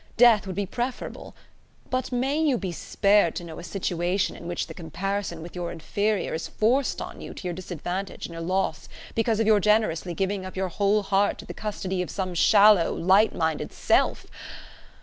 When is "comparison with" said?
4.73-5.55